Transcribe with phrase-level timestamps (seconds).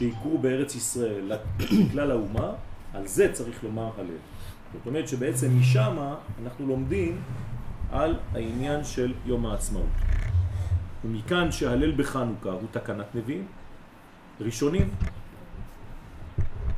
[0.00, 2.52] שיקרו בארץ ישראל לכלל האומה,
[2.94, 4.16] על זה צריך לומר הלל.
[4.72, 5.96] זאת אומרת שבעצם משם
[6.42, 7.20] אנחנו לומדים
[7.92, 9.92] על העניין של יום העצמאות.
[11.04, 13.46] ומכאן שהלל בחנוכה הוא תקנת נביאים
[14.40, 14.88] ראשונים,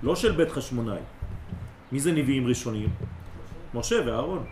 [0.03, 1.01] לא של בית חשמונאי.
[1.93, 2.89] מי זה נביאים ראשונים?
[3.75, 4.45] משה ואהרון.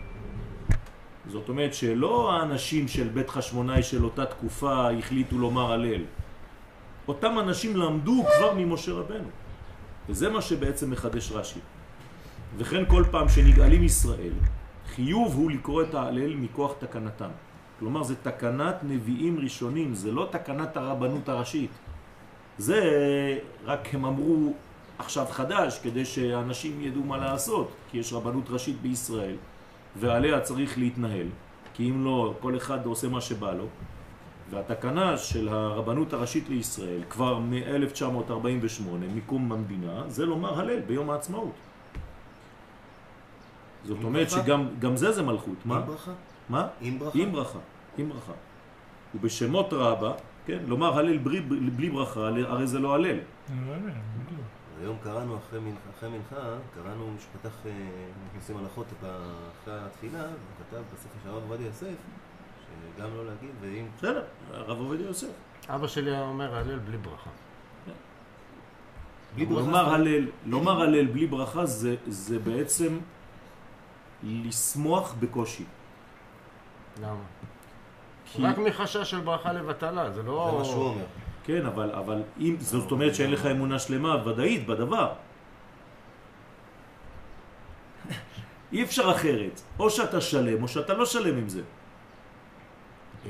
[1.28, 6.02] זאת אומרת שלא האנשים של בית חשמונאי של אותה תקופה החליטו לומר הלל.
[7.08, 9.28] אותם אנשים למדו כבר ממשה רבנו.
[10.08, 11.60] וזה מה שבעצם מחדש רש"י.
[12.56, 14.32] וכן כל פעם שנגאלים ישראל,
[14.94, 17.30] חיוב הוא לקרוא את ההלל מכוח תקנתם.
[17.78, 21.70] כלומר זה תקנת נביאים ראשונים, זה לא תקנת הרבנות הראשית.
[22.58, 22.80] זה
[23.64, 24.52] רק הם אמרו
[24.98, 29.36] עכשיו חדש כדי שאנשים ידעו מה לעשות, כי יש רבנות ראשית בישראל
[29.96, 31.26] ועליה צריך להתנהל,
[31.74, 33.66] כי אם לא כל אחד עושה מה שבא לו.
[34.50, 38.82] והתקנה של הרבנות הראשית לישראל כבר מ-1948,
[39.14, 41.54] מקום המדינה, זה לומר הלל ביום העצמאות.
[43.84, 44.42] זאת אומרת ברכה?
[44.42, 45.56] שגם זה זה מלכות.
[45.64, 45.80] עם מה?
[45.80, 46.12] ברכה?
[46.48, 46.68] מה?
[46.80, 47.18] עם ברכה?
[47.18, 47.58] עם ברכה,
[47.98, 48.32] עם ברכה.
[49.14, 50.12] ובשמות רבה,
[50.46, 53.18] כן, לומר הלל בלי, בלי ברכה, הרי זה לא הלל.
[54.80, 55.60] היום קראנו אחרי
[56.08, 57.70] מנחה, קראנו שפתח, אה,
[58.26, 61.94] נכנסים הלכות אחרי התפילה, הוא כתב בספר של הרב עובדיה יוסף,
[62.96, 63.86] שגם לא להגיד, ואם...
[63.96, 64.22] בסדר,
[64.52, 65.28] הרב עובדיה יוסף.
[65.68, 67.30] אבא שלי אומר הלל בלי ברכה.
[69.34, 69.60] בלי ברכה.
[69.60, 72.98] לומר הלל, לומר הלל בלי ברכה זה, זה בעצם
[74.22, 75.64] לשמוח בקושי.
[77.00, 77.22] למה?
[78.24, 78.42] כי...
[78.42, 80.48] רק מחשש של ברכה לבטלה, זה לא...
[80.50, 81.04] זה מה שהוא אומר.
[81.44, 85.12] כן, אבל, אבל אם, זאת אומרת שאין לך אמונה שלמה ודאית בדבר.
[88.72, 89.60] אי אפשר אחרת.
[89.78, 91.62] או שאתה שלם או שאתה לא שלם עם זה.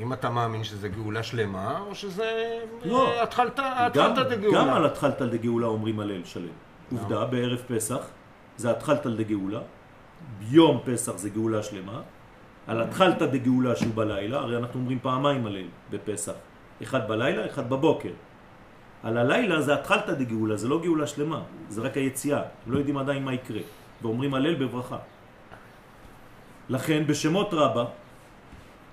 [0.02, 3.22] אם אתה מאמין שזה גאולה שלמה, או שזה לא.
[3.22, 3.88] התחלתא
[4.22, 4.58] דגאולה.
[4.58, 6.48] גם על התחלתא דגאולה אומרים הלל שלם.
[6.92, 8.08] עובדה, בערב פסח
[8.56, 9.60] זה התחלתא דגאולה,
[10.38, 12.00] ביום פסח זה גאולה שלמה,
[12.66, 16.32] על התחלתא דגאולה שהוא בלילה, הרי אנחנו אומרים פעמיים הלל בפסח.
[16.82, 18.12] אחד בלילה, אחד בבוקר.
[19.02, 23.24] על הלילה זה התחלתא דגאולה, זה לא גאולה שלמה, זה רק היציאה, לא יודעים עדיין
[23.24, 23.60] מה יקרה,
[24.02, 24.98] ואומרים הלל בברכה.
[26.68, 27.84] לכן בשמות רבה,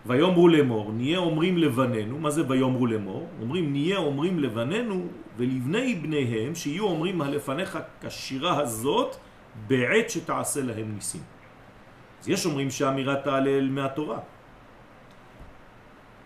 [0.08, 3.28] ויאמרו לאמור, נהיה אומרים לבנינו, מה זה ויאמרו לאמור?
[3.42, 5.08] אומרים נהיה אומרים לבנינו
[5.38, 9.16] ולבני בניהם שיהיו אומרים הלפניך כשירה הזאת
[9.68, 11.22] בעת שתעשה להם ניסים.
[12.22, 14.20] אז יש אומרים שהאמירת ההלל מהתורה.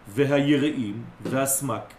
[0.07, 1.93] והיראים והסמק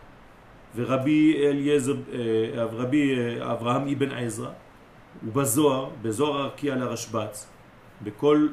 [0.77, 4.51] ורבי אליעזר, אה, רבי אה, אברהם אבן עזרא
[5.25, 7.47] ובזוהר, בזוהר הרקיע לרשב"ץ,
[8.03, 8.49] בכל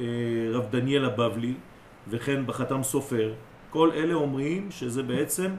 [0.00, 0.04] אה,
[0.52, 1.54] רב דניאל הבבלי
[2.08, 3.32] וכן בחתם סופר,
[3.70, 5.50] כל אלה אומרים שזה בעצם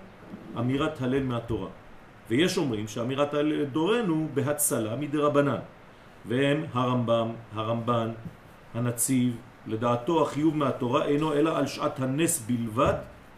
[0.58, 1.70] אמירת הלל מהתורה.
[2.30, 5.60] ויש אומרים שאמירת הלל דורנו בהצלה מדרבנן,
[6.26, 8.12] והם הרמב"ם, הרמב"ן,
[8.74, 12.94] הנציב, לדעתו החיוב מהתורה אינו אלא על שעת הנס בלבד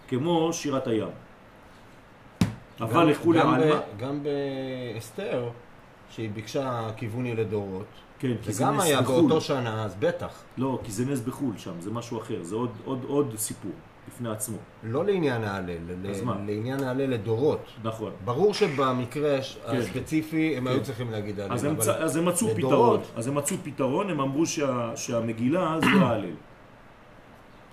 [0.07, 1.09] כמו שירת הים.
[2.81, 3.79] אבל לכולי עלמא...
[3.97, 5.50] גם באסתר,
[6.09, 7.85] שהיא ביקשה כיווני לדורות,
[8.19, 9.22] כן, כי זה גם היה בחול.
[9.22, 10.44] באותו שנה, אז בטח.
[10.57, 13.72] לא, כי זה נס בחול שם, זה משהו אחר, זה עוד, עוד, עוד סיפור
[14.07, 14.57] בפני עצמו.
[14.84, 15.78] לא לעניין ההלל,
[16.47, 17.66] לעניין ההלל לדורות.
[17.84, 18.12] נכון.
[18.25, 19.78] ברור שבמקרה כן.
[19.78, 20.72] הספציפי הם כן.
[20.72, 23.01] היו צריכים להגיד ההלל, אז אבל אז הם מצאו לדורות...
[23.01, 26.35] פתרון, אז הם מצאו פתרון, הם אמרו שה, שהמגילה זה ההלל.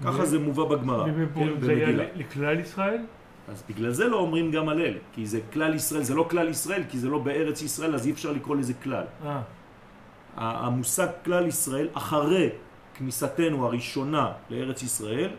[0.05, 1.07] ככה זה מובא בגמרא.
[1.35, 3.03] כן, זה היה לכלל ישראל?
[3.49, 6.83] אז בגלל זה לא אומרים גם הלל, כי זה כלל ישראל, זה לא כלל ישראל,
[6.89, 9.05] כי זה לא בארץ ישראל, אז אי אפשר לקרוא לזה כלל.
[9.25, 9.43] אה.
[10.37, 12.49] המושג כלל ישראל, אחרי
[12.95, 15.31] כניסתנו הראשונה לארץ ישראל,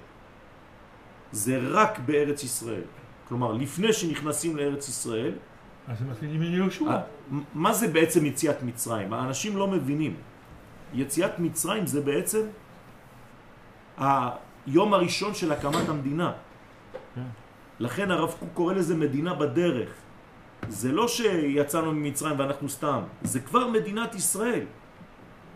[1.32, 2.86] זה רק בארץ ישראל.
[3.28, 5.34] כלומר, לפני שנכנסים לארץ ישראל...
[5.88, 6.86] אז הם מתחילים מיהושע.
[6.86, 7.02] אה,
[7.54, 9.14] מה זה בעצם יציאת מצרים?
[9.14, 10.16] האנשים לא מבינים.
[10.94, 12.42] יציאת מצרים זה בעצם
[13.98, 16.32] היום הראשון של הקמת המדינה.
[17.16, 17.45] כן.
[17.80, 19.90] לכן הרב קוק קורא לזה מדינה בדרך.
[20.70, 24.66] זה לא שיצאנו ממצרים ואנחנו סתם, זה כבר מדינת ישראל.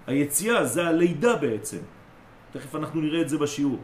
[0.07, 1.81] היציאה זה הלידה בעצם.
[2.51, 3.79] תכף אנחנו נראה את זה בשיעור.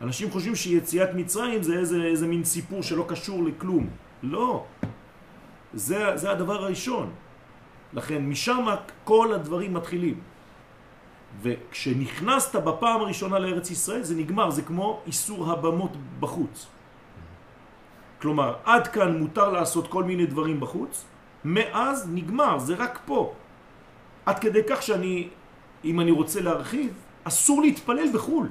[0.00, 3.88] אנשים חושבים שיציאת מצרים זה איזה, איזה מין סיפור שלא קשור לכלום.
[4.22, 4.64] לא.
[5.74, 7.10] זה, זה הדבר הראשון.
[7.92, 8.66] לכן משם
[9.04, 10.20] כל הדברים מתחילים.
[11.42, 16.66] וכשנכנסת בפעם הראשונה לארץ ישראל זה נגמר, זה כמו איסור הבמות בחוץ.
[18.20, 21.04] כלומר, עד כאן מותר לעשות כל מיני דברים בחוץ,
[21.44, 23.32] מאז נגמר, זה רק פה.
[24.26, 25.28] עד כדי כך שאני,
[25.84, 26.92] אם אני רוצה להרחיב,
[27.24, 28.48] אסור להתפלל בחו"ל.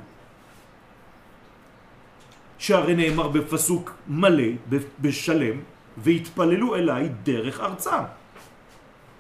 [2.57, 4.51] שהרי נאמר בפסוק מלא,
[4.99, 5.57] בשלם,
[5.97, 8.03] והתפללו אליי דרך ארצם.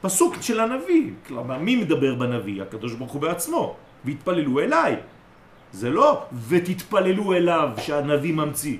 [0.01, 1.11] פסוק של הנביא.
[1.27, 2.61] כלומר, מי מדבר בנביא?
[2.61, 3.75] הקדוש ברוך הוא בעצמו.
[4.05, 4.95] והתפללו אליי.
[5.71, 8.77] זה לא ותתפללו אליו שהנביא ממציא.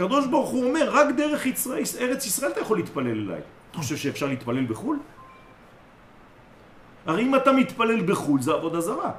[0.00, 3.40] הקדוש ברוך הוא אומר, רק דרך ישראל, ארץ ישראל אתה יכול להתפלל אליי.
[3.70, 4.98] אתה חושב שאפשר להתפלל בחו"ל?
[7.06, 9.12] הרי אם אתה מתפלל בחו"ל זה עבודה זרה.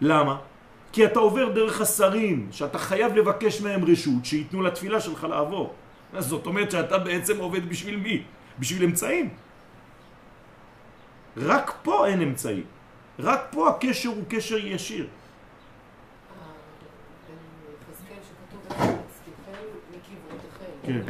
[0.00, 0.38] למה?
[0.92, 5.74] כי אתה עובר דרך השרים, שאתה חייב לבקש מהם רשות, שייתנו לתפילה שלך לעבור.
[6.12, 8.22] אז זאת אומרת שאתה בעצם עובד בשביל מי?
[8.58, 9.28] בשביל אמצעים.
[11.36, 12.64] רק פה אין אמצעים.
[13.18, 15.06] רק פה הקשר הוא קשר ישיר.
[20.82, 21.02] כן.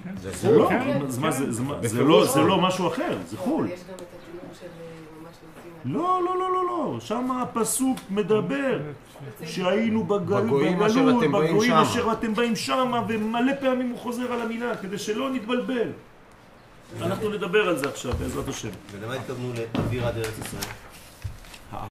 [0.19, 1.09] זה לא, כן, כן.
[1.09, 2.61] זה, בפירוש לא- זה לא.
[2.61, 3.67] משהו אחר, זה חו"ל.
[3.67, 5.35] יש גם את התיאור של אה, ממש
[5.85, 8.79] לא, לא, לא, לא, לא, שם הפסוק מדבר
[9.45, 11.73] שהיינו בגלות, אתם באים בגויים.
[11.73, 15.89] אשר אתם באים שמה, ומלא פעמים הוא חוזר על המילה, כדי שלא נתבלבל.
[17.01, 18.69] אנחנו נדבר על זה עכשיו, בעזרת השם.
[18.91, 20.63] ולמה התכוונו לאוויר עד ארץ ישראל?